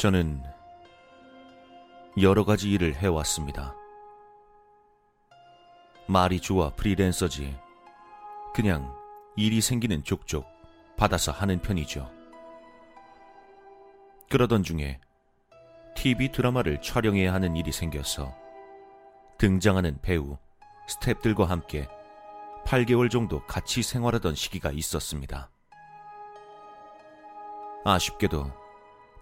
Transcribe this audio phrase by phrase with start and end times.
[0.00, 0.42] 저는
[2.22, 3.74] 여러 가지 일을 해왔습니다.
[6.06, 7.54] 말이 좋아 프리랜서지.
[8.54, 8.96] 그냥
[9.36, 10.46] 일이 생기는 족족
[10.96, 12.10] 받아서 하는 편이죠.
[14.30, 15.00] 그러던 중에
[15.96, 18.34] TV 드라마를 촬영해야 하는 일이 생겨서
[19.36, 20.38] 등장하는 배우,
[20.88, 21.86] 스탭들과 함께
[22.64, 25.50] 8개월 정도 같이 생활하던 시기가 있었습니다.
[27.84, 28.59] 아쉽게도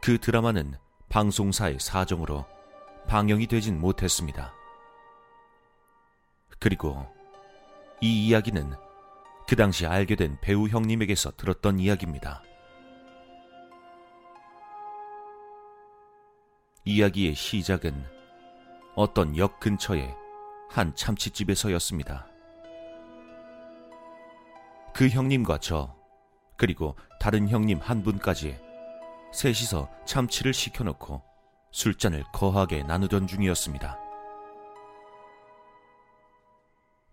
[0.00, 0.74] 그 드라마는
[1.08, 2.46] 방송사의 사정으로
[3.06, 4.52] 방영이 되진 못했습니다.
[6.58, 7.06] 그리고
[8.00, 8.74] 이 이야기는
[9.48, 12.42] 그 당시 알게 된 배우 형님에게서 들었던 이야기입니다.
[16.84, 18.04] 이야기의 시작은
[18.94, 20.14] 어떤 역 근처의
[20.68, 22.26] 한 참치집에서였습니다.
[24.94, 25.94] 그 형님과 저,
[26.56, 28.67] 그리고 다른 형님 한 분까지
[29.32, 31.22] 셋이서 참치를 시켜놓고
[31.70, 33.98] 술잔을 거하게 나누던 중이었습니다.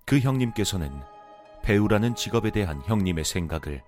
[0.05, 1.01] 그 형님께서는
[1.63, 3.83] 배우라는 직업에 대한 형님의 생각을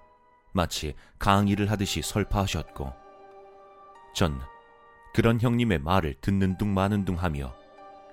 [0.51, 2.91] 마치 강의를 하듯이 설파하셨고,
[4.15, 4.41] 전
[5.13, 7.55] 그런 형님의 말을 듣는 둥 마는 둥 하며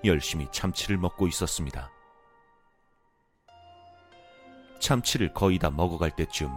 [0.03, 1.89] 열심히 참치를 먹고 있었습니다.
[4.79, 6.51] 참치를 거의 다 먹어갈 때쯤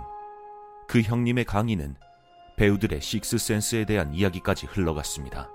[0.87, 1.97] 그 형님의 강의는
[2.59, 5.49] 배우들의 식스센스에 대한 이야기까지 흘러갔습니다.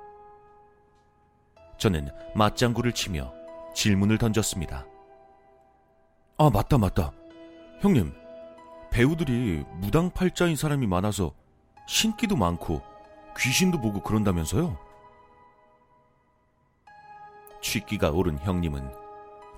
[1.77, 3.33] 저는 맞장구를 치며
[3.75, 4.85] 질문을 던졌습니다.
[6.37, 7.11] 아, 맞다, 맞다.
[7.81, 8.13] 형님,
[8.89, 11.33] 배우들이 무당팔자인 사람이 많아서
[11.87, 12.81] 신기도 많고
[13.37, 14.79] 귀신도 보고 그런다면서요?
[17.61, 18.93] 취기가 오른 형님은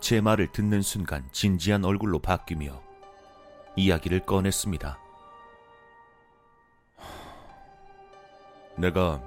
[0.02, 2.82] 제 말을 듣는 순간 진지한 얼굴로 바뀌며
[3.76, 5.05] 이야기를 꺼냈습니다.
[8.86, 9.20] 내가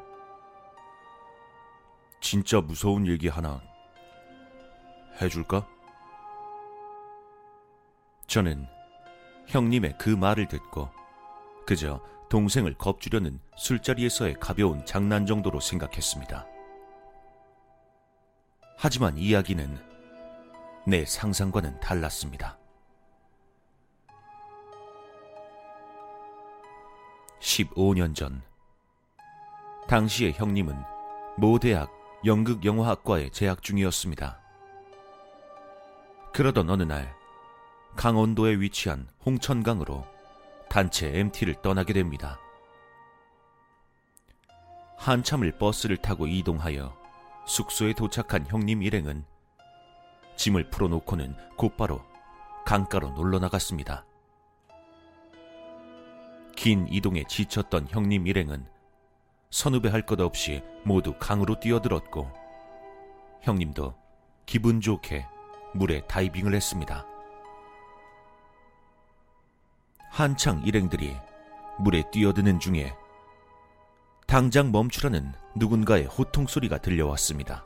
[2.21, 3.61] 진짜 무서운 얘기 하나
[5.21, 5.67] 해줄까?
[8.29, 8.69] 저는
[9.49, 10.89] 형님의 그 말을 듣고
[11.67, 16.47] 그저 동생을 겁주려는 술자리에서의 가벼운 장난 정도로 생각했습니다.
[18.77, 19.77] 하지만 이야기는
[20.87, 22.57] 내 상상과는 달랐습니다.
[27.41, 28.43] 15년 전,
[29.89, 30.77] 당시의 형님은
[31.39, 31.91] 모 대학
[32.23, 34.39] 연극영화학과에 재학 중이었습니다.
[36.35, 37.15] 그러던 어느 날,
[37.97, 40.05] 강원도에 위치한 홍천강으로
[40.69, 42.39] 단체 MT를 떠나게 됩니다.
[44.99, 46.95] 한참을 버스를 타고 이동하여
[47.47, 49.25] 숙소에 도착한 형님 일행은
[50.37, 52.05] 짐을 풀어놓고는 곧바로
[52.67, 54.05] 강가로 놀러 나갔습니다.
[56.55, 58.67] 긴 이동에 지쳤던 형님 일행은
[59.51, 62.31] 선후배할 것 없이 모두 강으로 뛰어들었고
[63.43, 63.95] 형님도
[64.47, 65.27] 기분 좋게
[65.75, 67.07] 물에 다이빙을 했습니다.
[70.11, 71.17] 한창 일행들이
[71.79, 72.95] 물에 뛰어드는 중에
[74.27, 77.65] 당장 멈추라는 누군가의 호통 소리가 들려왔습니다.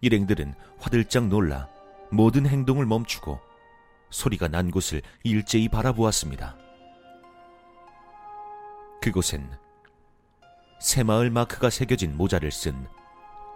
[0.00, 1.68] 일행들은 화들짝 놀라
[2.10, 3.40] 모든 행동을 멈추고
[4.10, 6.56] 소리가 난 곳을 일제히 바라보았습니다.
[9.00, 9.50] 그곳엔
[10.78, 12.86] 새마을 마크가 새겨진 모자를 쓴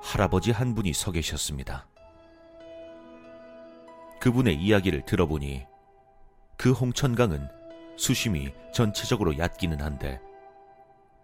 [0.01, 1.87] 할아버지 한 분이 서 계셨습니다.
[4.21, 5.67] 그분의 이야기를 들어보니
[6.57, 7.49] 그 홍천강은
[7.99, 10.19] 수심이 전체적으로 얕기는 한데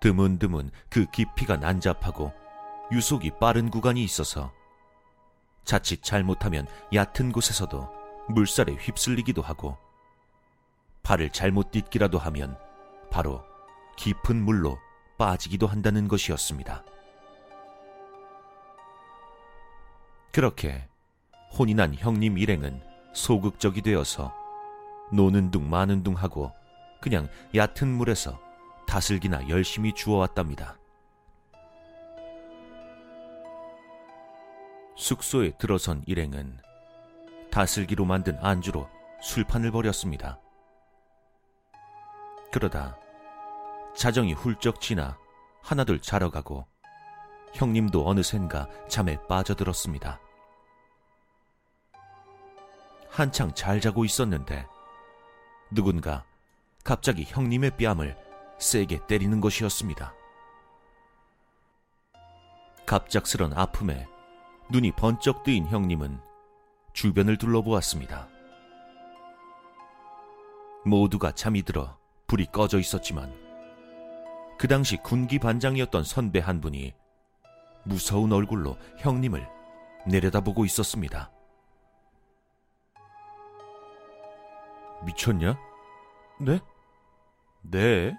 [0.00, 2.32] 드문드문 그 깊이가 난잡하고
[2.92, 4.52] 유속이 빠른 구간이 있어서
[5.64, 7.88] 자칫 잘못하면 얕은 곳에서도
[8.28, 9.78] 물살에 휩쓸리기도 하고
[11.02, 12.58] 발을 잘못 딛기라도 하면
[13.10, 13.49] 바로
[14.00, 14.78] 깊은 물로
[15.18, 16.82] 빠지기도 한다는 것이었습니다.
[20.32, 20.88] 그렇게
[21.58, 22.82] 혼이 난 형님 일행은
[23.12, 24.32] 소극적이 되어서
[25.12, 26.50] 노는 둥 마는 둥 하고
[27.02, 28.40] 그냥 얕은 물에서
[28.86, 30.78] 다슬기나 열심히 주워왔답니다.
[34.96, 36.56] 숙소에 들어선 일행은
[37.50, 38.88] 다슬기로 만든 안주로
[39.20, 40.40] 술판을 벌였습니다.
[42.50, 42.99] 그러다
[43.94, 45.18] 자정이 훌쩍 지나
[45.62, 46.66] 하나둘 자러 가고
[47.54, 50.20] 형님도 어느샌가 잠에 빠져들었습니다.
[53.08, 54.66] 한창 잘 자고 있었는데
[55.70, 56.24] 누군가
[56.84, 58.16] 갑자기 형님의 뺨을
[58.58, 60.14] 세게 때리는 것이었습니다.
[62.86, 64.06] 갑작스런 아픔에
[64.70, 66.20] 눈이 번쩍 뜨인 형님은
[66.92, 68.28] 주변을 둘러보았습니다.
[70.84, 73.49] 모두가 잠이 들어 불이 꺼져 있었지만
[74.60, 76.92] 그 당시 군기 반장이었던 선배 한 분이
[77.84, 79.48] 무서운 얼굴로 형님을
[80.06, 81.30] 내려다보고 있었습니다.
[85.06, 85.58] 미쳤냐?
[86.40, 86.60] 네?
[87.62, 88.14] 네?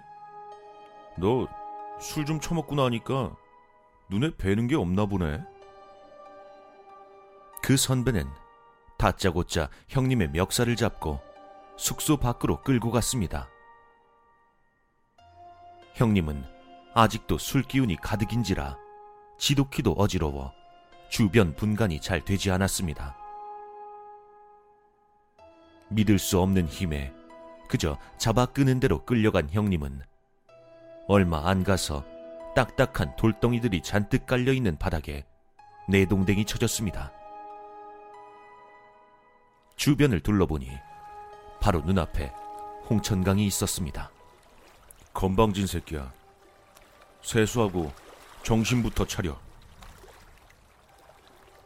[1.16, 1.46] 너
[2.00, 3.36] 술 좀 처먹고 나니까
[4.10, 5.44] 눈에 뵈는 게 없나 보네.
[7.62, 8.28] 그 선배는
[8.98, 11.20] 다짜고짜 형님의 멱살을 잡고
[11.76, 13.48] 숙소 밖으로 끌고 갔습니다.
[15.94, 16.44] 형님은
[16.94, 18.76] 아직도 술 기운이 가득인지라
[19.38, 20.52] 지독히도 어지러워
[21.10, 23.16] 주변 분간이 잘 되지 않았습니다.
[25.90, 27.12] 믿을 수 없는 힘에
[27.68, 30.02] 그저 잡아 끄는 대로 끌려간 형님은
[31.08, 32.04] 얼마 안 가서
[32.54, 35.26] 딱딱한 돌덩이들이 잔뜩 깔려 있는 바닥에
[35.88, 37.12] 내동댕이 쳐졌습니다.
[39.76, 40.70] 주변을 둘러보니
[41.60, 42.32] 바로 눈앞에
[42.88, 44.11] 홍천강이 있었습니다.
[45.14, 46.12] 건방진 새끼야.
[47.22, 47.92] 세수하고
[48.42, 49.38] 정신부터 차려.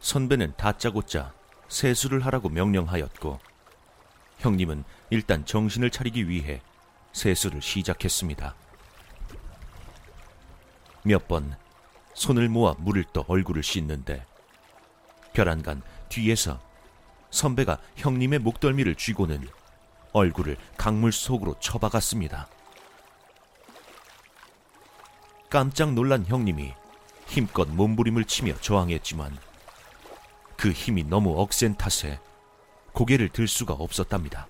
[0.01, 1.33] 선배는 다짜고짜
[1.69, 3.41] 세수를 하라고 명령하였고
[4.39, 6.61] 형님은 일단 정신을 차리기 위해
[7.13, 8.55] 세수를 시작했습니다.
[11.03, 11.57] 몇 번
[12.15, 14.25] 손을 모아 물을 떠 얼굴을 씻는데
[15.33, 16.61] 벼란간 뒤에서
[17.31, 19.49] 선배가 형님의 목덜미를 쥐고는
[20.13, 22.49] 얼굴을 강물 속으로 쳐박았습니다.
[25.49, 26.75] 깜짝 놀란 형님이
[27.27, 29.37] 힘껏 몸부림을 치며 저항했지만
[30.57, 32.19] 그 힘이 너무 억센 탓에
[32.93, 34.49] 고개를 들 수가 없었답니다.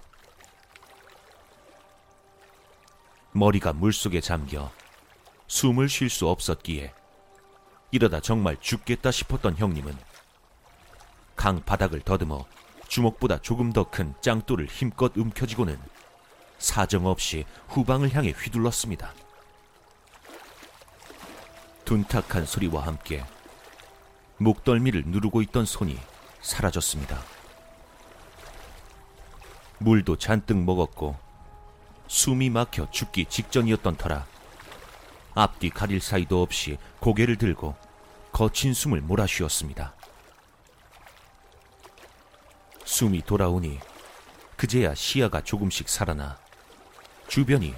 [3.32, 4.70] 머리가 물속에 잠겨
[5.46, 6.92] 숨을 쉴 수 없었기에
[7.90, 9.96] 이러다 정말 죽겠다 싶었던 형님은
[11.34, 12.46] 강 바닥을 더듬어
[12.88, 15.78] 주먹보다 조금 더 큰 짱돌을 힘껏 움켜쥐고는
[16.58, 19.12] 사정없이 후방을 향해 휘둘렀습니다.
[21.86, 23.24] 둔탁한 소리와 함께
[24.38, 25.96] 목덜미를 누르고 있던 손이
[26.42, 27.22] 사라졌습니다.
[29.78, 31.16] 물도 잔뜩 먹었고
[32.08, 34.26] 숨이 막혀 죽기 직전이었던 터라
[35.34, 37.76] 앞뒤 가릴 사이도 없이 고개를 들고
[38.32, 39.94] 거친 숨을 몰아쉬었습니다.
[42.84, 43.78] 숨이 돌아오니
[44.56, 46.36] 그제야 시야가 조금씩 살아나
[47.28, 47.74] 주변이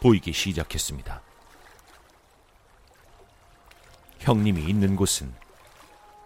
[0.00, 1.29] 보이기 시작했습니다.
[4.20, 5.34] 형님이 있는 곳은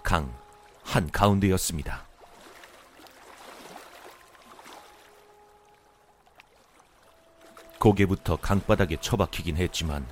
[0.02, 0.36] 강
[0.82, 2.04] 한가운데였습니다.
[7.78, 10.06] 고개부터 강바닥에 처박히긴 했지만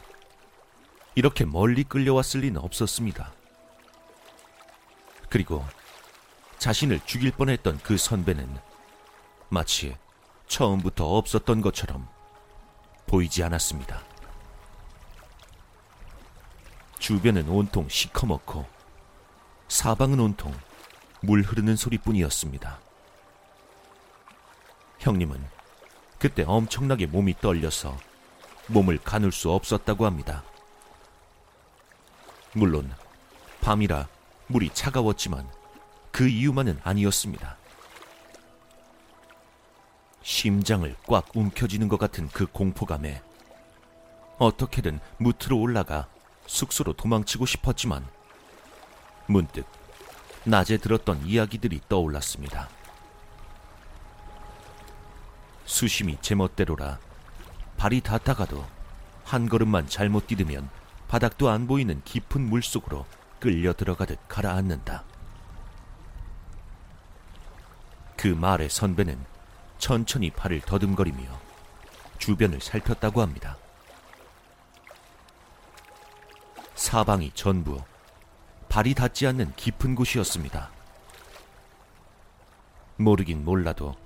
[1.15, 3.33] 이렇게 멀리 끌려왔을 리는 없었습니다.
[5.29, 5.65] 그리고
[6.59, 8.59] 자신을 죽일 뻔했던 그 선배는
[9.49, 9.97] 마치
[10.47, 12.09] 처음부터 없었던 것처럼
[13.07, 14.12] 보이지 않았습니다.
[17.03, 18.65] 주변은 온통 시커멓고
[19.67, 20.55] 사방은 온통
[21.21, 22.79] 물 흐르는 소리뿐이었습니다.
[25.01, 25.45] 형님은
[26.21, 27.99] 그때 엄청나게 몸이 떨려서
[28.69, 30.45] 몸을 가눌 수 없었다고 합니다.
[32.53, 32.95] 물론
[33.63, 34.07] 밤이라
[34.47, 35.51] 물이 차가웠지만
[36.13, 37.57] 그 이유만은 아니었습니다.
[40.23, 43.21] 심장을 꽉 움켜쥐는 것 같은 그 공포감에
[44.39, 46.12] 어떻게든 무트로 올라가
[46.47, 48.07] 숙소로 도망치고 싶었지만
[49.27, 49.67] 문득
[50.45, 52.69] 낮에 들었던 이야기들이 떠올랐습니다.
[55.65, 56.99] 수심이 제멋대로라
[57.77, 58.65] 발이 닿다가도
[59.25, 60.69] 한 걸음만 잘못 디디면
[61.09, 63.07] 바닥도 안 보이는 깊은 물 속으로
[63.39, 65.05] 끌려 들어가듯 가라앉는다.
[68.17, 69.19] 그 말에 선배는
[69.79, 71.23] 천천히 팔을 더듬거리며
[72.19, 73.57] 주변을 살폈다고 합니다.
[76.93, 77.81] 사방이 전부
[78.69, 80.69] 발이 닿지 않는 깊은 곳이었습니다.
[82.99, 83.97] 모르긴 몰라도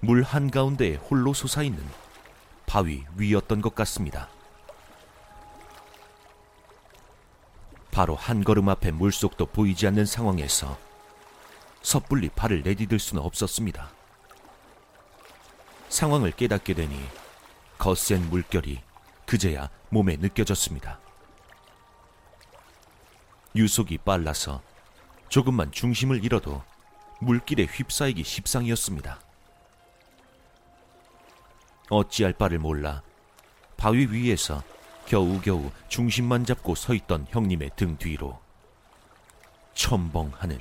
[0.00, 1.86] 물 한가운데에 홀로 솟아있는
[2.64, 4.30] 바위 위였던 것 같습니다.
[7.90, 10.78] 바로 한 걸음 앞에 물속도 보이지 않는 상황에서
[11.82, 13.90] 섣불리 발을 내디딜 수는 없었습니다.
[15.90, 16.98] 상황을 깨닫게 되니
[17.76, 18.80] 거센 물결이
[19.26, 20.98] 그제야 몸에 느껴졌습니다.
[23.54, 24.62] 유속이 빨라서
[25.28, 26.62] 조금만 중심을 잃어도
[27.20, 29.20] 물길에 휩싸이기 십상이었습니다.
[31.90, 33.02] 어찌할 바를 몰라
[33.76, 34.62] 바위 위에서
[35.06, 38.40] 겨우겨우 중심만 잡고 서 있던 형님의 등 뒤로
[39.74, 40.58] 첨벙하는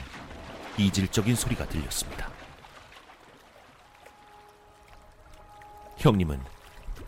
[0.78, 2.30] 이질적인 소리가 들렸습니다.
[5.98, 6.42] 형님은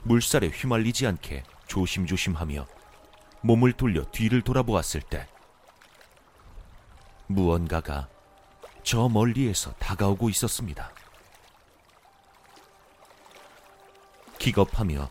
[0.03, 2.67] 물살에 휘말리지 않게 조심조심하며
[3.41, 5.27] 몸을 돌려 뒤를 돌아보았을 때
[7.33, 8.07] 무언가가
[8.83, 10.91] 저 멀리에서 다가오고 있었습니다.
[14.37, 15.09] 기겁하며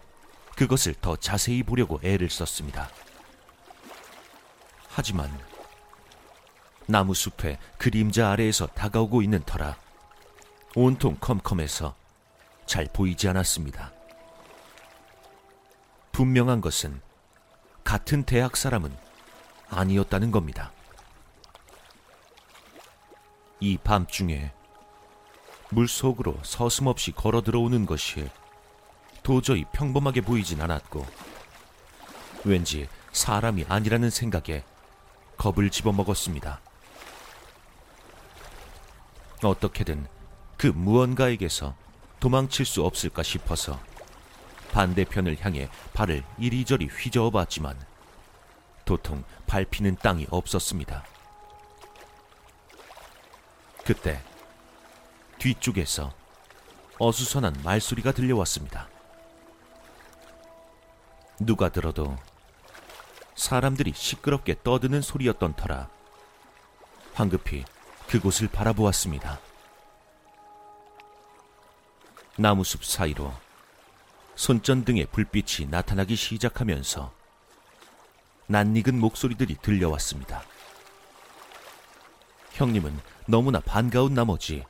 [0.56, 2.90] 그것을 더 자세히 보려고 애를 썼습니다.
[4.88, 5.30] 하지만
[6.86, 9.76] 나무 숲의 그림자 아래에서 다가오고 있는 터라
[10.74, 11.94] 온통 컴컴해서
[12.66, 13.92] 잘 보이지 않았습니다.
[16.12, 17.00] 분명한 것은
[17.84, 18.94] 같은 대학 사람은
[19.68, 20.72] 아니었다는 겁니다.
[23.62, 24.50] 이 밤중에
[25.70, 28.28] 물 속으로 서슴없이 걸어 들어오는 것이
[29.22, 31.06] 도저히 평범하게 보이진 않았고
[32.44, 34.64] 왠지 사람이 아니라는 생각에
[35.36, 36.60] 겁을 집어먹었습니다.
[39.44, 40.08] 어떻게든
[40.56, 41.76] 그 무언가에게서
[42.18, 43.78] 도망칠 수 없을까 싶어서
[44.72, 47.78] 반대편을 향해 발을 이리저리 휘저어 봤지만
[48.84, 51.04] 도통 밟히는 땅이 없었습니다.
[53.84, 54.22] 그때
[55.38, 56.12] 뒤쪽에서
[56.98, 58.88] 어수선한 말소리가 들려왔습니다.
[61.40, 62.16] 누가 들어도
[63.34, 65.88] 사람들이 시끄럽게 떠드는 소리였던 터라
[67.14, 67.64] 황급히
[68.06, 69.40] 그곳을 바라보았습니다.
[72.36, 73.32] 나무숲 사이로
[74.36, 77.12] 손전등의 불빛이 나타나기 시작하면서
[78.46, 80.42] 낯익은 목소리들이 들려왔습니다.
[82.54, 84.64] 형님은 너무나 반가운 나머지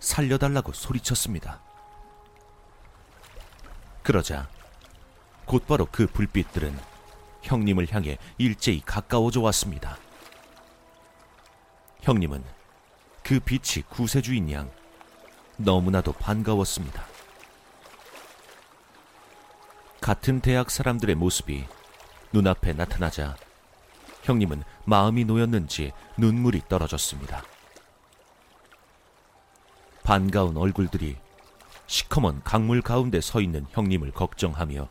[0.00, 1.60] 살려달라고 소리쳤습니다.
[4.02, 4.48] 그러자
[5.44, 6.76] 곧바로 그 불빛들은
[7.42, 9.98] 형님을 향해 일제히 가까워져 왔습니다.
[12.02, 12.42] 형님은
[13.22, 14.70] 그 빛이 구세주인 양
[15.56, 17.06] 너무나도 반가웠습니다.
[20.00, 21.64] 같은 대학 사람들의 모습이
[22.32, 23.36] 눈앞에 나타나자
[24.22, 27.42] 형님은 마음이 놓였는지 눈물이 떨어졌습니다.
[30.02, 31.16] 반가운 얼굴들이
[31.86, 34.88] 시커먼 강물 가운데 서 있는 형님을 걱정하며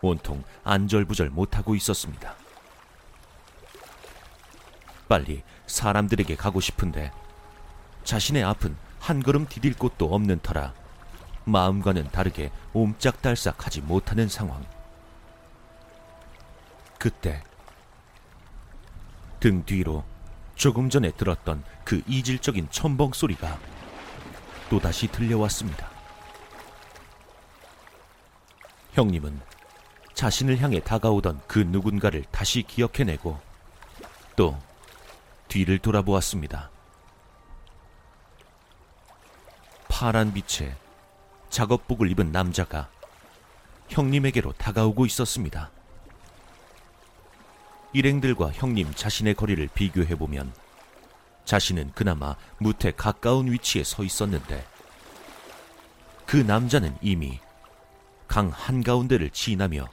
[0.00, 2.34] 온통 안절부절 못하고 있었습니다.
[5.08, 7.12] 빨리 사람들에게 가고 싶은데
[8.04, 10.72] 자신의 앞은 한 걸음 디딜 곳도 없는 터라
[11.44, 14.64] 마음과는 다르게 옴짝달싹하지 못하는 상황.
[16.98, 17.42] 그때
[19.44, 20.02] 등 뒤로
[20.54, 23.58] 조금 전에 들었던 그 이질적인 첨벙 소리가
[24.70, 25.90] 또다시 들려왔습니다.
[28.94, 29.38] 형님은
[30.14, 33.38] 자신을 향해 다가오던 그 누군가를 다시 기억해내고
[34.34, 34.58] 또
[35.48, 36.70] 뒤를 돌아보았습니다.
[39.88, 40.74] 파란 빛에
[41.50, 42.88] 작업복을 입은 남자가
[43.90, 45.70] 형님에게로 다가오고 있었습니다.
[47.94, 50.52] 일행들과 형님 자신의 거리를 비교해 보면
[51.44, 54.66] 자신은 그나마 무태 가까운 위치에 서 있었는데
[56.26, 57.38] 그 남자는 이미
[58.26, 59.86] 강 한가운데를 지나며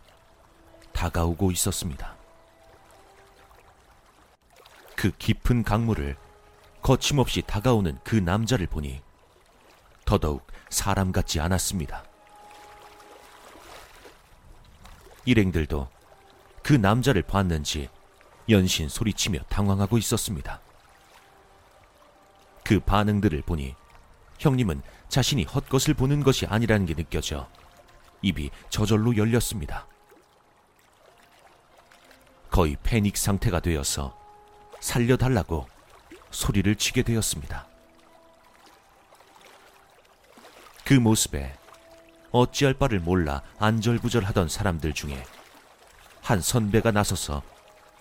[0.93, 2.15] 다가오고 있었습니다.
[4.95, 6.17] 그 깊은 강물을
[6.81, 8.99] 거침없이 다가오는 그 남자를 보니
[10.05, 12.03] 더더욱 사람 같지 않았습니다.
[15.25, 16.00] 일행들도
[16.71, 17.89] 그 남자를 봤는지
[18.47, 20.61] 연신 소리치며 당황하고 있었습니다.
[22.63, 23.75] 그 반응들을 보니
[24.39, 27.49] 형님은 자신이 헛것을 보는 것이 아니라는 게 느껴져
[28.21, 29.85] 입이 저절로 열렸습니다.
[32.49, 34.17] 거의 패닉 상태가 되어서
[34.79, 35.67] 살려달라고
[36.29, 37.67] 소리를 치게 되었습니다.
[40.85, 41.53] 그 모습에
[42.31, 45.21] 어찌할 바를 몰라 안절부절하던 사람들 중에
[46.31, 47.43] 한 선배가 나서서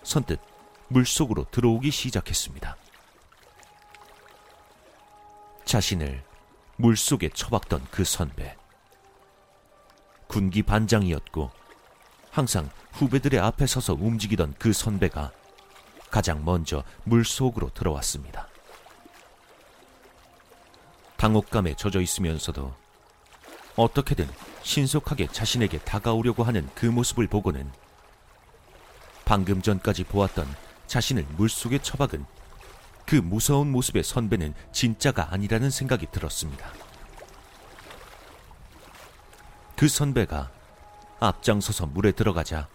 [0.03, 0.39] 선뜻
[0.87, 2.77] 물속으로 들어오기 시작했습니다.
[5.65, 6.23] 자신을
[6.77, 8.55] 물속에 처박던 그 선배.
[10.27, 11.51] 군기 반장이었고
[12.29, 15.33] 항상 후배들의 앞에 서서 움직이던 그 선배가
[16.09, 18.47] 가장 먼저 물속으로 들어왔습니다.
[21.17, 22.73] 당혹감에 젖어 있으면서도
[23.75, 24.29] 어떻게든
[24.63, 27.69] 신속하게 자신에게 다가오려고 하는 그 모습을 보고는
[29.31, 30.45] 방금 전까지 보았던
[30.87, 32.25] 자신을 물속에 처박은
[33.05, 36.69] 그 무서운 모습의 선배는 진짜가 아니라는 생각이 들었습니다.
[39.77, 40.51] 그 선배가
[41.21, 42.67] 앞장서서 물에 들어가자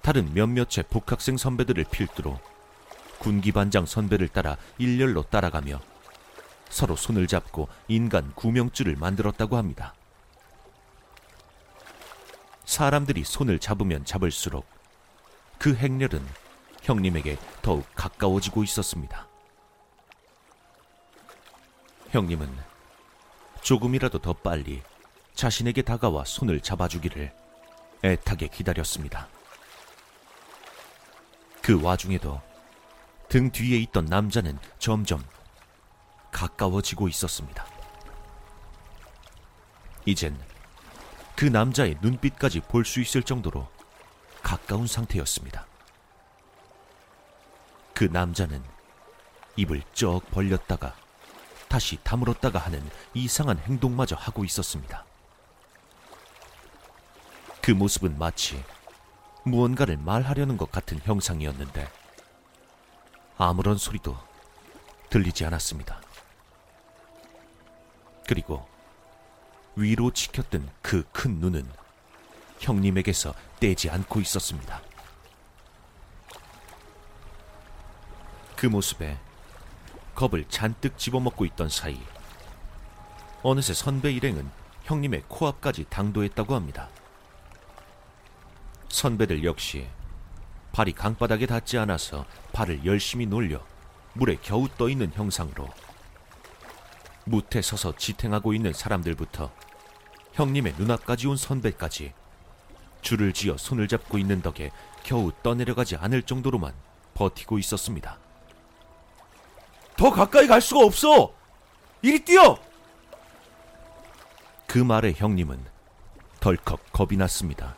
[0.00, 2.40] 다른 몇몇의 복학생 선배들을 필두로
[3.20, 5.80] 군기반장 선배를 따라 일렬로 따라가며
[6.68, 9.94] 서로 손을 잡고 인간 구명줄을 만들었다고 합니다.
[12.64, 14.81] 사람들이 손을 잡으면 잡을수록
[15.62, 16.26] 그 행렬은
[16.82, 19.28] 형님에게 더욱 가까워지고 있었습니다.
[22.10, 22.52] 형님은
[23.60, 24.82] 조금이라도 더 빨리
[25.34, 27.32] 자신에게 다가와 손을 잡아주기를
[28.02, 29.28] 애타게 기다렸습니다.
[31.62, 32.40] 그 와중에도
[33.28, 35.24] 등 뒤에 있던 남자는 점점
[36.32, 37.64] 가까워지고 있었습니다.
[40.06, 40.36] 이젠
[41.36, 43.68] 그 남자의 눈빛까지 볼 수 있을 정도로
[44.42, 45.66] 가까운 상태였습니다.
[47.94, 48.62] 그 남자는
[49.56, 50.94] 입을 쩍 벌렸다가
[51.68, 55.04] 다시 다물었다가 하는 이상한 행동마저 하고 있었습니다.
[57.62, 58.62] 그 모습은 마치
[59.44, 61.88] 무언가를 말하려는 것 같은 형상이었는데
[63.38, 64.16] 아무런 소리도
[65.10, 66.00] 들리지 않았습니다.
[68.26, 68.66] 그리고
[69.76, 71.81] 위로 치켰던 그 큰 눈은
[72.62, 74.80] 형님에게서 떼지 않고 있었습니다.
[78.56, 79.18] 그 모습에
[80.14, 82.00] 겁을 잔뜩 집어먹고 있던 사이
[83.42, 84.48] 어느새 선배 일행은
[84.84, 86.88] 형님의 코앞까지 당도했다고 합니다.
[88.88, 89.88] 선배들 역시
[90.72, 93.64] 발이 강바닥에 닿지 않아서 발을 열심히 놀려
[94.14, 95.68] 물에 겨우 떠 있는 형상으로
[97.24, 99.50] 무태 서서 지탱하고 있는 사람들부터
[100.34, 102.12] 형님의 눈앞까지 온 선배까지
[103.02, 104.70] 줄을 지어 손을 잡고 있는 덕에
[105.02, 106.72] 겨우 떠내려가지 않을 정도로만
[107.14, 108.18] 버티고 있었습니다.
[109.96, 111.34] 더 가까이 갈 수가 없어.
[112.00, 112.58] 이리 뛰어.
[114.66, 115.62] 그 말에 형님은
[116.40, 117.76] 덜컥 겁이 났습니다.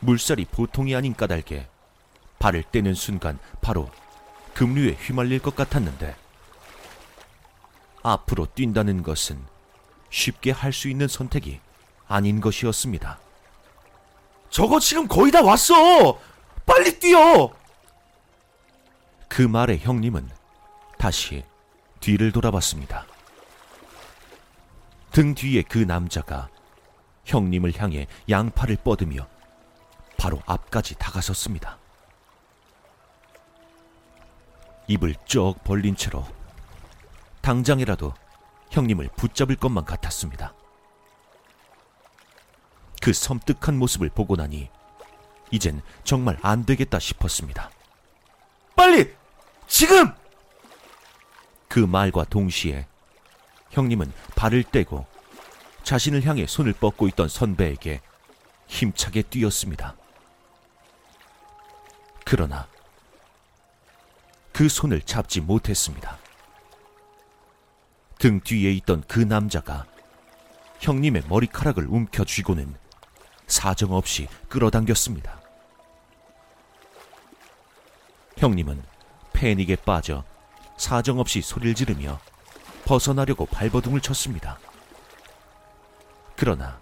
[0.00, 1.68] 물살이 보통이 아닌 까닭에
[2.38, 3.90] 발을 떼는 순간 바로
[4.54, 6.16] 급류에 휘말릴 것 같았는데
[8.02, 9.44] 앞으로 뛴다는 것은
[10.10, 11.60] 쉽게 할 수 있는 선택이
[12.08, 13.18] 아닌 것이었습니다.
[14.50, 16.18] 저거 지금 거의 다 왔어.
[16.64, 17.50] 빨리 뛰어.
[19.28, 20.30] 그 말에 형님은
[20.98, 21.44] 다시
[22.00, 23.06] 뒤를 돌아봤습니다.
[25.10, 26.48] 등 뒤에 그 남자가
[27.24, 29.26] 형님을 향해 양팔을 뻗으며
[30.16, 31.78] 바로 앞까지 다가섰습니다.
[34.88, 36.24] 입을 쩍 벌린 채로
[37.40, 38.14] 당장이라도
[38.70, 40.54] 형님을 붙잡을 것만 같았습니다.
[43.06, 44.68] 그 섬뜩한 모습을 보고 나니
[45.52, 47.70] 이젠 정말 안 되겠다 싶었습니다.
[48.74, 49.14] 빨리.
[49.68, 50.12] 지금.
[51.68, 52.88] 그 말과 동시에
[53.70, 55.06] 형님은 발을 떼고
[55.84, 58.00] 자신을 향해 손을 뻗고 있던 선배에게
[58.66, 59.94] 힘차게 뛰었습니다.
[62.24, 62.66] 그러나
[64.52, 66.18] 그 손을 잡지 못했습니다.
[68.18, 69.86] 등 뒤에 있던 그 남자가
[70.80, 72.85] 형님의 머리카락을 움켜쥐고는
[73.46, 75.40] 사정없이 끌어당겼습니다.
[78.38, 78.82] 형님은
[79.32, 80.24] 패닉에 빠져
[80.76, 82.20] 사정없이 소리를 지르며
[82.84, 84.58] 벗어나려고 발버둥을 쳤습니다.
[86.36, 86.78] 그러나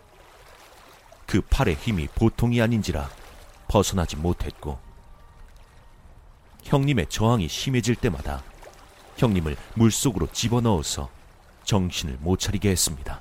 [1.27, 3.09] 그 팔의 힘이 보통이 아닌지라
[3.69, 4.79] 벗어나지 못했고
[6.65, 8.43] 형님의 저항이 심해질 때마다
[9.17, 11.09] 형님을 물속으로 집어넣어서
[11.65, 13.21] 정신을 못 차리게 했습니다.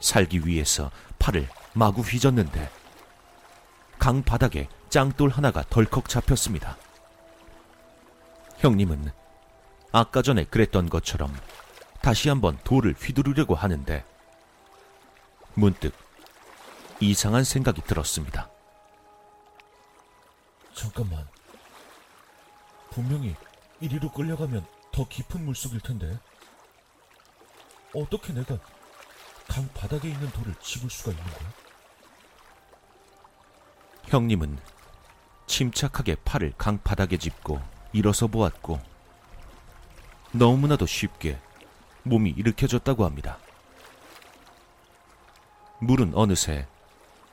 [0.00, 2.70] 살기 위해서 팔을 마구 휘젓는데
[3.98, 6.76] 강 바닥에 짱돌 하나가 덜컥 잡혔습니다.
[8.58, 9.10] 형님은
[9.92, 11.34] 아까 전에 그랬던 것처럼
[12.00, 14.04] 다시 한번 돌을 휘두르려고 하는데
[15.54, 15.92] 문득
[17.00, 18.50] 이상한 생각이 들었습니다.
[20.74, 21.26] 잠깐만.
[22.90, 23.34] 분명히
[23.80, 26.18] 이리로 끌려가면 더 깊은 물속일 텐데.
[27.94, 28.58] 어떻게 내가
[29.48, 31.52] 강 바닥에 있는 돌을 집을 수가 있는 거야?
[34.04, 34.58] 형님은
[35.46, 37.60] 침착하게 팔을 강 바닥에 짚고
[37.92, 38.80] 일어서 보았고
[40.32, 41.38] 너무나도 쉽게
[42.04, 43.38] 몸이 일으켜졌다고 합니다.
[45.80, 46.66] 물은 어느새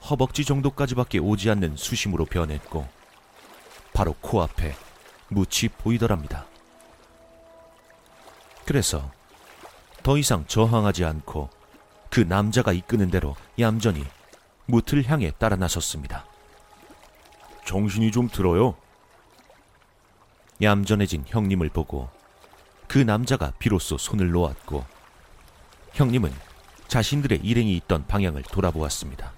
[0.09, 2.87] 허벅지 정도까지밖에 오지 않는 수심으로 변했고
[3.93, 4.75] 바로 코앞에
[5.29, 6.45] 묻이 보이더랍니다.
[8.65, 9.11] 그래서
[10.03, 11.49] 더 이상 저항하지 않고
[12.15, 14.05] 그 남자가 이끄는 대로 얌전히
[14.67, 16.25] 무틀 향해 따라 나섰습니다.
[17.65, 18.77] 정신이 좀 들어요.
[20.61, 22.09] 얌전해진 형님을 보고
[22.87, 24.85] 그 남자가 비로소 손을 놓았고
[25.91, 26.33] 형님은
[26.87, 29.33] 자신들의 일행이 있던 방향을 돌아보았습니다.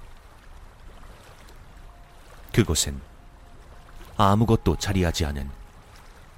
[2.53, 3.01] 그곳엔
[4.17, 5.49] 아무것도 자리하지 않은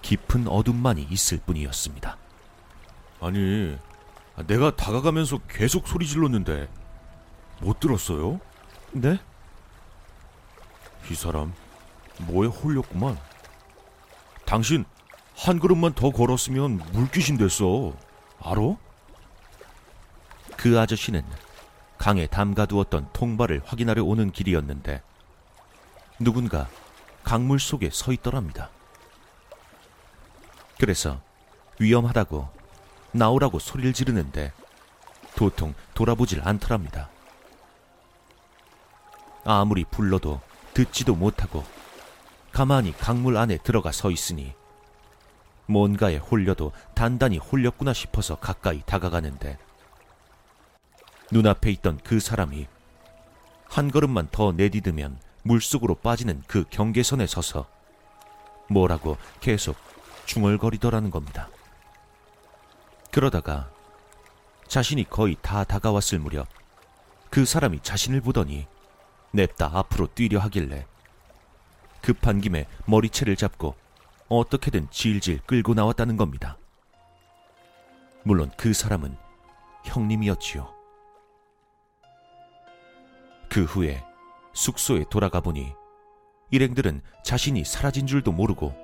[0.03, 2.15] 깊은 어둠만이 있을 뿐이었습니다.
[3.19, 3.77] 아니,
[4.47, 6.69] 내가 다가가면서 계속 소리 질렀는데
[7.61, 8.39] 못 들었어요?
[8.91, 9.19] 네?
[11.09, 11.53] 이 사람
[12.19, 13.17] 뭐에 홀렸구만.
[14.45, 14.85] 당신
[15.35, 17.93] 한 걸음만 더 걸었으면 물귀신 됐어.
[18.41, 18.75] 알아?
[20.57, 21.23] 그 아저씨는
[21.97, 25.01] 강에 담가두었던 통발을 확인하려 오는 길이었는데
[26.19, 26.67] 누군가
[27.23, 28.69] 강물 속에 서 있더랍니다.
[30.77, 31.21] 그래서
[31.79, 32.58] 위험하다고
[33.11, 34.53] 나오라고 소리를 지르는데
[35.35, 37.09] 도통 돌아보질 않더랍니다.
[39.45, 40.41] 아무리 불러도
[40.73, 41.63] 듣지도 못하고
[42.51, 44.53] 가만히 강물 안에 들어가 서 있으니
[45.65, 49.57] 뭔가에 홀려도 단단히 홀렸구나 싶어서 가까이 다가가는데
[51.31, 52.67] 눈앞에 있던 그 사람이
[53.65, 57.67] 한 걸음만 더 내디디면 물속으로 빠지는 그 경계선에 서서
[58.67, 59.75] 뭐라고 계속
[60.25, 61.49] 중얼거리더라는 겁니다.
[63.11, 63.71] 그러다가
[64.67, 66.47] 자신이 거의 다 다가왔을 무렵
[67.29, 68.67] 그 사람이 자신을 보더니
[69.31, 70.85] 냅다 앞으로 뛰려 하길래
[72.01, 73.75] 급한 김에 머리채를 잡고
[74.29, 76.57] 어떻게든 질질 끌고 나왔다는 겁니다.
[78.23, 79.17] 물론 그 사람은
[79.85, 80.71] 형님이었지요.
[83.49, 84.03] 그 후에
[84.53, 85.73] 숙소에 돌아가 보니
[86.51, 88.75] 일행들은 자신이 사라진 줄도 모르고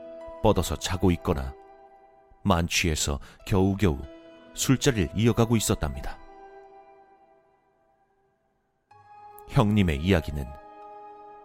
[0.41, 1.53] 뻗어서 자고 있거나
[2.43, 3.99] 만취해서 겨우겨우
[4.55, 6.17] 술자리를 이어가고 있었답니다.
[9.49, 10.45] 형님의 이야기는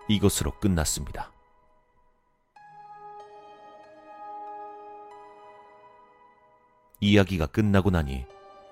[0.09, 1.31] 이것으로 끝났습니다.
[7.01, 8.27] 이야기가 끝나고 나니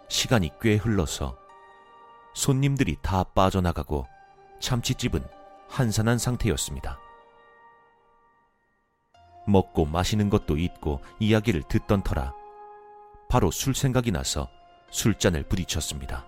[0.09, 1.38] 시간이 꽤 흘러서
[2.35, 4.07] 손님들이 다 빠져나가고
[4.61, 5.24] 참치집은
[5.68, 6.98] 한산한 상태였습니다.
[9.46, 12.38] 먹고 마시는 것도 잊고 이야기를 듣던 터라
[13.29, 14.49] 바로 술 생각이 나서
[14.91, 16.27] 술잔을 부딪혔습니다.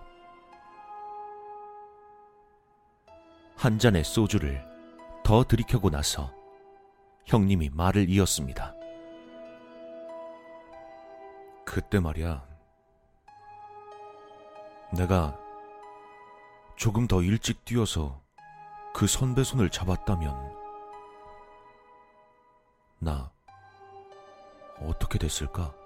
[3.55, 4.63] 한 잔의 소주를
[5.23, 6.31] 더 들이켜고 나서
[7.25, 8.75] 형님이 말을 이었습니다.
[11.65, 12.45] 그때 말이야.
[14.93, 15.39] 내가
[16.75, 18.21] 조금 더 일찍 뛰어서
[18.93, 20.53] 그 선배 손을 잡았다면
[22.99, 23.31] 나
[24.79, 25.80] 어떻게 됐을까?